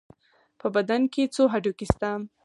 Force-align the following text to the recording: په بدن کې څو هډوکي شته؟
په 0.59 0.67
بدن 0.75 1.01
کې 1.13 1.31
څو 1.35 1.43
هډوکي 1.53 1.85
شته؟ 1.91 2.09